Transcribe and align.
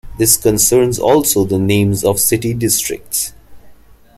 This 0.17 0.35
concerns 0.35 0.97
also 0.97 1.45
the 1.45 1.59
names 1.59 2.03
of 2.03 2.19
city 2.19 2.55
districts. 2.55 3.33